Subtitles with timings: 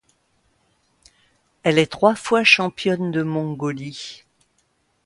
[1.61, 4.23] Elle est trois fois championne de Mongolie.